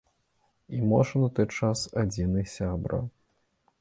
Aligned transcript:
І, 0.67 0.79
можа, 0.93 1.21
на 1.23 1.29
той 1.39 1.47
час 1.59 1.79
адзіны 2.05 2.47
сябра. 2.55 2.99